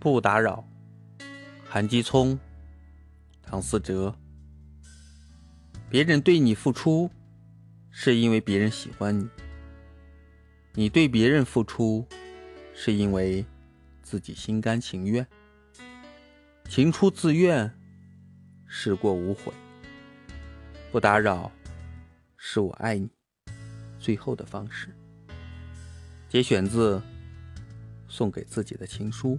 [0.00, 0.64] 不打扰
[1.68, 2.38] 韩基聪、
[3.42, 4.14] 唐思哲。
[5.90, 7.10] 别人对你付出，
[7.90, 9.26] 是因为别人喜欢你；
[10.74, 12.06] 你对别人付出，
[12.74, 13.44] 是因为
[14.02, 15.26] 自己心甘情愿。
[16.68, 17.70] 情出自愿，
[18.66, 19.52] 事过无悔。
[20.92, 21.50] 不打扰，
[22.36, 23.10] 是我爱你。
[23.98, 24.94] 最后的方式，
[26.28, 27.02] 节选自
[28.06, 29.38] 送给自己的情书。